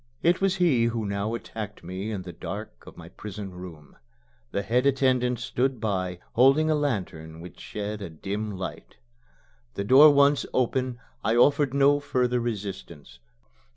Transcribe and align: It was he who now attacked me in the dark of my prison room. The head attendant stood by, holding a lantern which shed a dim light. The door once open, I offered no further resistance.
It 0.23 0.41
was 0.41 0.55
he 0.55 0.85
who 0.85 1.05
now 1.05 1.35
attacked 1.35 1.83
me 1.83 2.09
in 2.09 2.23
the 2.23 2.33
dark 2.33 2.87
of 2.87 2.97
my 2.97 3.09
prison 3.09 3.51
room. 3.51 3.97
The 4.51 4.63
head 4.63 4.87
attendant 4.87 5.37
stood 5.39 5.79
by, 5.79 6.17
holding 6.33 6.71
a 6.71 6.75
lantern 6.75 7.39
which 7.39 7.59
shed 7.59 8.01
a 8.01 8.09
dim 8.09 8.49
light. 8.57 8.97
The 9.75 9.83
door 9.83 10.09
once 10.11 10.43
open, 10.55 10.99
I 11.23 11.35
offered 11.35 11.75
no 11.75 11.99
further 11.99 12.39
resistance. 12.39 13.19